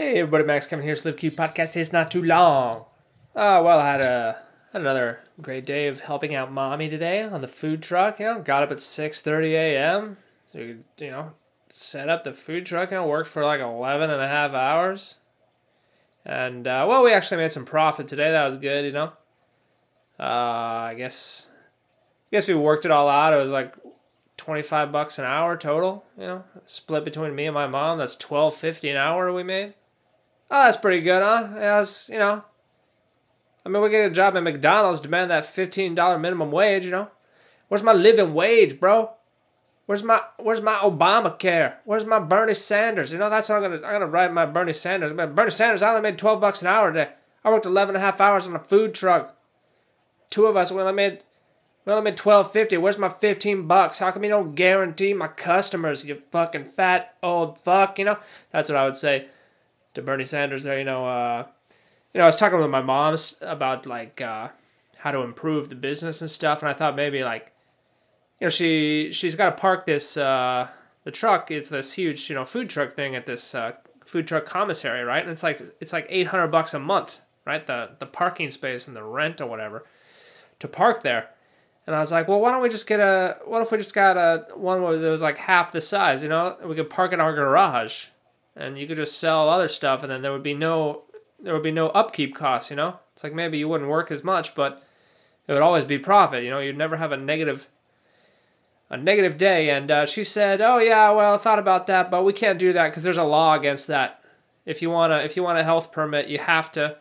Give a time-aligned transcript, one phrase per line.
[0.00, 0.96] Hey everybody, Max coming here.
[1.04, 1.76] Live Cute Podcast.
[1.76, 2.86] It's not too long.
[3.36, 4.38] Oh well, I had a
[4.72, 8.18] had another great day of helping out mommy today on the food truck.
[8.18, 10.16] You know, got up at six thirty a.m.
[10.50, 11.32] So you, you know,
[11.68, 15.16] set up the food truck and worked for like 11 and a half hours.
[16.24, 18.30] And uh, well, we actually made some profit today.
[18.30, 18.86] That was good.
[18.86, 19.12] You know,
[20.18, 23.34] uh, I guess I guess we worked it all out.
[23.34, 23.74] It was like
[24.38, 27.98] 25 bucks an hour total, you know, split between me and my mom.
[27.98, 29.74] That's 12.50 an hour we made.
[30.50, 31.48] Oh, that's pretty good, huh?
[31.54, 32.44] Yeah, you know.
[33.64, 37.08] I mean, we get a job at McDonald's, demand that $15 minimum wage, you know.
[37.68, 39.12] Where's my living wage, bro?
[39.86, 41.74] Where's my Where's my Obamacare?
[41.84, 43.12] Where's my Bernie Sanders?
[43.12, 45.12] You know, that's what I'm gonna I'm gonna write my Bernie Sanders.
[45.12, 47.10] Bernie Sanders, I only made 12 bucks an hour today.
[47.44, 49.36] I worked 11 and a half hours on a food truck.
[50.30, 51.22] Two of us, we only made
[51.84, 52.80] we only made 12.50.
[52.80, 53.98] Where's my 15 bucks?
[53.98, 57.98] How come you don't guarantee my customers, you fucking fat old fuck?
[57.98, 58.18] You know,
[58.52, 59.28] that's what I would say
[59.94, 60.78] to Bernie Sanders there.
[60.78, 61.46] You know, uh,
[62.14, 64.48] you know, I was talking with my mom about like uh,
[64.98, 67.52] how to improve the business and stuff, and I thought maybe like,
[68.40, 70.68] you know, she she's got to park this uh,
[71.04, 71.50] the truck.
[71.50, 73.72] It's this huge you know food truck thing at this uh,
[74.04, 75.22] food truck commissary, right?
[75.22, 77.16] And it's like it's like 800 bucks a month,
[77.46, 77.66] right?
[77.66, 79.84] The the parking space and the rent or whatever
[80.60, 81.30] to park there.
[81.86, 83.38] And I was like, well, why don't we just get a?
[83.44, 86.22] What if we just got a one that was like half the size?
[86.22, 88.06] You know, we could park in our garage,
[88.60, 91.02] and you could just sell other stuff, and then there would be no
[91.42, 92.70] there would be no upkeep costs.
[92.70, 94.82] You know, it's like maybe you wouldn't work as much, but
[95.48, 96.44] it would always be profit.
[96.44, 97.68] You know, you'd never have a negative
[98.90, 99.70] a negative day.
[99.70, 102.72] And uh, she said, oh yeah, well, I thought about that, but we can't do
[102.72, 104.22] that because there's a law against that.
[104.66, 106.98] If you wanna if you want a health permit, you have to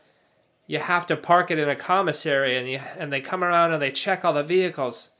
[0.67, 3.81] you have to park it in a commissary and you and they come around and
[3.81, 5.11] they check all the vehicles.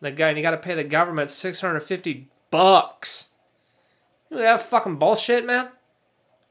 [0.00, 3.30] The guy and you got to pay the government 650 bucks.
[4.30, 5.68] You know that fucking bullshit, man?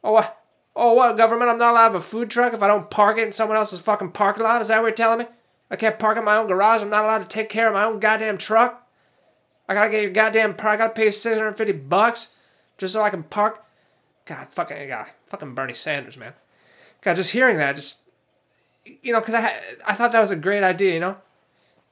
[0.03, 0.38] Oh what?
[0.75, 1.52] Oh what government?
[1.52, 3.58] I'm not allowed to have a food truck if I don't park it in someone
[3.58, 4.61] else's fucking parking lot.
[4.61, 5.25] Is that what you're telling me?
[5.72, 6.81] I can't park in my own garage.
[6.81, 8.88] I'm not allowed to take care of my own goddamn truck.
[9.67, 10.55] I gotta get your goddamn.
[10.59, 12.30] I gotta pay 650 bucks
[12.77, 13.64] just so I can park.
[14.26, 16.33] God, fucking God, fucking Bernie Sanders, man.
[17.02, 18.02] God, just hearing that just
[19.02, 20.93] you know, because I I thought that was a great idea.
[20.93, 21.17] You know,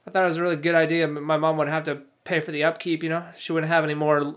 [0.06, 1.06] I thought it was a really good idea.
[1.06, 3.02] My mom wouldn't have to pay for the upkeep.
[3.02, 4.36] You know, she wouldn't have any more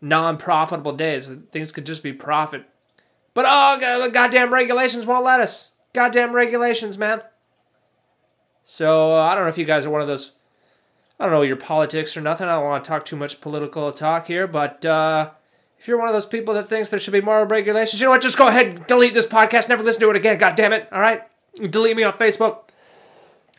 [0.00, 1.30] non-profitable days.
[1.52, 2.64] Things could just be profit.
[3.34, 5.70] But oh, goddamn regulations won't let us.
[5.94, 7.22] Goddamn regulations, man.
[8.62, 10.32] So uh, I don't know if you guys are one of those.
[11.18, 12.48] I don't know your politics or nothing.
[12.48, 15.30] I don't want to talk too much political talk here, but uh,
[15.78, 18.10] if you're one of those people that thinks there should be more regulations, you know
[18.10, 18.22] what?
[18.22, 19.68] Just go ahead and delete this podcast.
[19.68, 20.38] Never listen to it again.
[20.38, 20.88] God damn it!
[20.92, 21.22] All right.
[21.54, 22.68] Delete me on Facebook.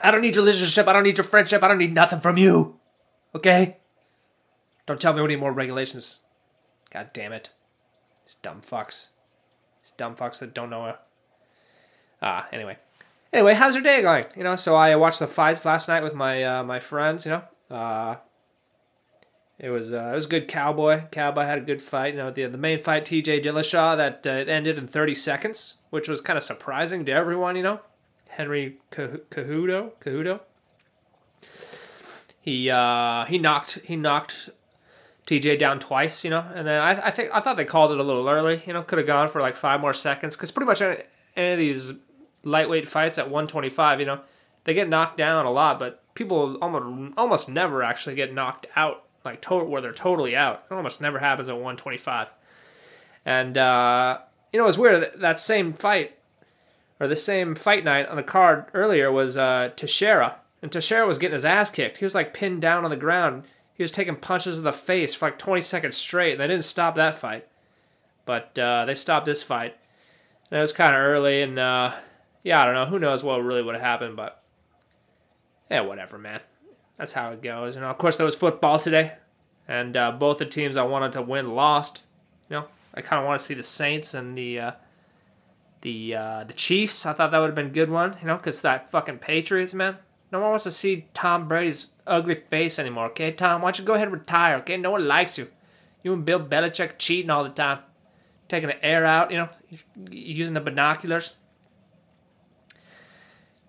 [0.02, 0.88] I don't need your relationship.
[0.88, 1.64] I don't need your friendship.
[1.64, 2.80] I don't need nothing from you.
[3.36, 3.78] Okay?
[4.86, 6.20] Don't tell me we need more regulations.
[6.92, 7.50] God damn it.
[8.26, 9.10] These dumb fucks.
[9.84, 10.96] These dumb fucks that don't know.
[12.22, 12.78] Ah, anyway.
[13.32, 14.26] Anyway, how's your day going?
[14.36, 17.26] You know, so I watched the fights last night with my uh, my friends.
[17.26, 18.16] You know, uh,
[19.60, 20.48] it was uh, it was good.
[20.48, 22.14] Cowboy, Cowboy had a good fight.
[22.14, 23.42] You know, the the main fight, T.J.
[23.42, 27.62] Dillashaw, that uh, ended in thirty seconds which was kind of surprising to everyone, you
[27.62, 27.80] know.
[28.30, 30.40] Henry Cejudo Cejudo.
[32.42, 34.50] He uh, he knocked he knocked
[35.26, 38.00] TJ down twice, you know, and then I, I think I thought they called it
[38.00, 40.68] a little early, you know, could have gone for like five more seconds because pretty
[40.68, 41.04] much any,
[41.36, 41.94] any of these
[42.44, 44.20] lightweight fights at 125, you know,
[44.66, 49.06] they get knocked down a lot, but people almost almost never actually get knocked out
[49.26, 50.66] like to- where they're totally out.
[50.70, 52.30] It almost never happens at 125,
[53.26, 54.20] and uh,
[54.52, 55.12] you know, it was weird.
[55.16, 56.18] That same fight,
[57.00, 61.18] or the same fight night on the card earlier was uh, Teixeira, and Teixeira was
[61.18, 62.00] getting his ass kicked.
[62.00, 63.44] He was like pinned down on the ground.
[63.76, 66.34] He was taking punches in the face for like 20 seconds straight.
[66.34, 67.48] And they didn't stop that fight,
[68.26, 69.76] but uh, they stopped this fight.
[70.52, 71.94] And it was kind of early, and uh,
[72.44, 72.86] yeah, I don't know.
[72.86, 74.44] Who knows what really would have happened, but
[75.72, 76.42] yeah, whatever, man.
[76.98, 77.76] That's how it goes.
[77.76, 79.14] Know, of course, there was football today,
[79.68, 82.02] and uh, both the teams I wanted to win lost.
[82.50, 84.72] You know, I kind of want to see the Saints and the uh,
[85.82, 87.06] the uh, the Chiefs.
[87.06, 89.74] I thought that would have been a good one, you know, because that fucking Patriots,
[89.74, 89.98] man.
[90.34, 93.06] No one wants to see Tom Brady's ugly face anymore.
[93.10, 94.56] Okay, Tom, why don't you go ahead and retire?
[94.58, 95.48] Okay, no one likes you.
[96.02, 97.82] You and Bill Belichick cheating all the time,
[98.50, 99.50] taking the air out, you know,
[100.10, 101.36] using the binoculars.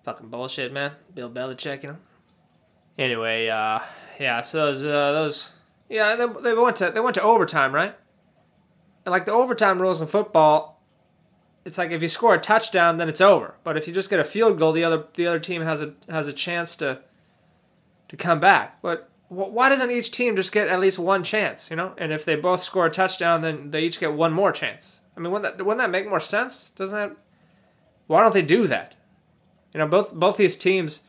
[0.05, 0.93] Fucking bullshit, man.
[1.13, 1.97] Bill Belichick, you know.
[2.97, 3.81] Anyway, uh,
[4.19, 4.41] yeah.
[4.41, 5.53] So those, uh, those,
[5.87, 7.95] yeah, they, they went to they went to overtime, right?
[9.05, 10.74] And like the overtime rules in football,
[11.65, 13.55] it's like if you score a touchdown, then it's over.
[13.63, 15.93] But if you just get a field goal, the other the other team has a
[16.09, 17.01] has a chance to
[18.07, 18.81] to come back.
[18.81, 21.69] But why doesn't each team just get at least one chance?
[21.71, 24.51] You know, and if they both score a touchdown, then they each get one more
[24.51, 24.99] chance.
[25.17, 26.69] I mean, wouldn't that wouldn't that make more sense?
[26.71, 27.17] Doesn't that?
[28.07, 28.95] Why don't they do that?
[29.73, 31.03] You know, both both these teams,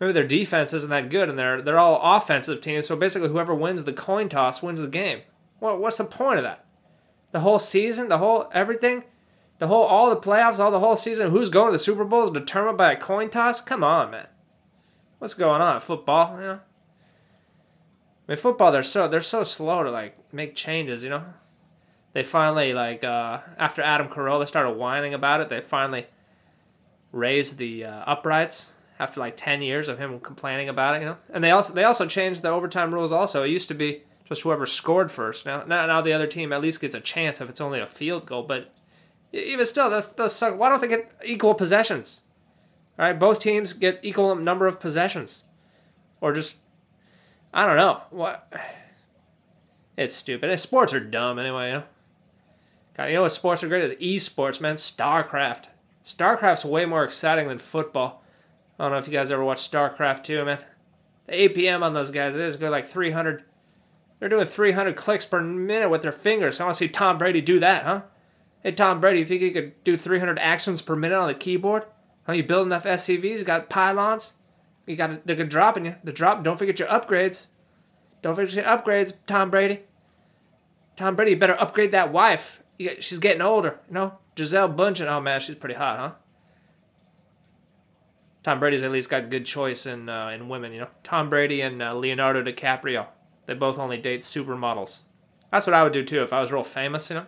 [0.00, 2.86] maybe their defense isn't that good, and they're they're all offensive teams.
[2.86, 5.20] So basically, whoever wins the coin toss wins the game.
[5.58, 6.64] What what's the point of that?
[7.32, 9.04] The whole season, the whole everything,
[9.58, 11.30] the whole all the playoffs, all the whole season.
[11.30, 13.60] Who's going to the Super Bowl is determined by a coin toss.
[13.60, 14.26] Come on, man.
[15.18, 15.80] What's going on?
[15.80, 16.60] Football, you know.
[18.28, 18.70] I mean, football.
[18.70, 21.02] They're so they're so slow to like make changes.
[21.02, 21.24] You know.
[22.12, 25.48] They finally like uh, after Adam Carolla started whining about it.
[25.48, 26.06] They finally
[27.12, 31.16] raised the uh, uprights after like 10 years of him complaining about it, you know.
[31.30, 33.42] And they also they also changed the overtime rules also.
[33.42, 35.46] It used to be just whoever scored first.
[35.46, 37.86] Now now, now the other team at least gets a chance if it's only a
[37.86, 38.72] field goal, but
[39.32, 40.58] even still that's those suck.
[40.58, 42.22] Why don't they get equal possessions?
[42.98, 45.44] All right, both teams get equal number of possessions.
[46.20, 46.58] Or just
[47.52, 48.02] I don't know.
[48.10, 48.52] What
[49.96, 50.58] It's stupid.
[50.60, 51.82] Sports are dumb anyway, you know.
[52.96, 54.76] God, you know what sports are great is esports, man.
[54.76, 55.64] StarCraft.
[56.04, 58.22] StarCraft's way more exciting than football.
[58.78, 60.58] I don't know if you guys ever watched StarCraft 2, man.
[61.26, 63.42] The APM on those guys, they just go like 300.
[64.18, 66.60] They're doing 300 clicks per minute with their fingers.
[66.60, 68.02] I want to see Tom Brady do that, huh?
[68.68, 71.84] Hey, Tom Brady, you think you could do 300 actions per minute on the keyboard?
[72.26, 73.38] How you build enough SCVs?
[73.38, 74.34] You got pylons?
[74.86, 75.94] You got they're dropping you.
[76.04, 76.44] The drop.
[76.44, 77.46] Don't forget your upgrades.
[78.20, 79.84] Don't forget your upgrades, Tom Brady.
[80.96, 82.62] Tom Brady, you better upgrade that wife.
[82.98, 84.18] she's getting older, you know.
[84.34, 85.06] Gisele Bündchen.
[85.06, 86.12] Oh man, she's pretty hot, huh?
[88.42, 90.88] Tom Brady's at least got good choice in uh, in women, you know.
[91.02, 93.06] Tom Brady and uh, Leonardo DiCaprio.
[93.46, 94.98] They both only date supermodels.
[95.50, 97.26] That's what I would do too if I was real famous, you know.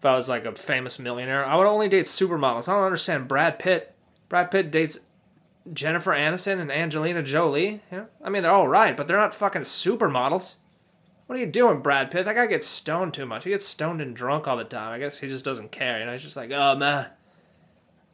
[0.00, 2.68] If I was like a famous millionaire, I would only date supermodels.
[2.68, 3.94] I don't understand Brad Pitt.
[4.30, 5.00] Brad Pitt dates
[5.70, 7.82] Jennifer Aniston and Angelina Jolie.
[7.92, 10.56] You know, I mean they're all right, but they're not fucking supermodels.
[11.26, 12.24] What are you doing, Brad Pitt?
[12.24, 13.44] That guy gets stoned too much.
[13.44, 14.92] He gets stoned and drunk all the time.
[14.92, 15.98] I guess he just doesn't care.
[15.98, 17.08] You know, he's just like, oh man,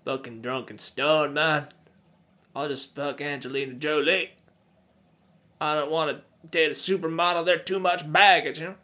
[0.04, 1.68] fucking drunk and stoned, man.
[2.56, 4.32] I'll just fuck Angelina Jolie.
[5.60, 7.44] I don't want to date a supermodel.
[7.44, 8.74] They're too much baggage, you know.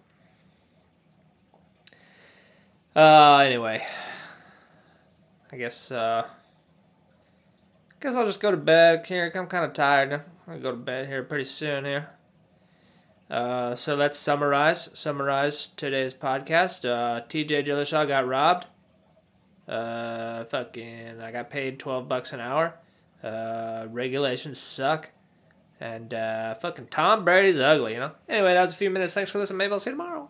[2.95, 3.87] Uh, anyway,
[5.51, 6.27] I guess uh,
[8.01, 9.07] guess I'll just go to bed.
[9.07, 10.23] Here, I'm kind of tired.
[10.47, 12.11] I'll go to bed here pretty soon here.
[13.31, 16.87] Uh, so let's summarize summarize today's podcast.
[16.87, 17.63] Uh, T.J.
[17.63, 18.67] Dillashaw got robbed.
[19.67, 22.75] Uh, fucking, I got paid twelve bucks an hour.
[23.25, 25.09] Uh, regulations suck,
[25.81, 27.95] and uh, fucking Tom Brady's ugly.
[27.95, 28.13] You know.
[28.29, 29.15] Anyway, that was a few minutes.
[29.15, 29.59] Thanks for listening.
[29.59, 30.29] Maybe I'll see you tomorrow.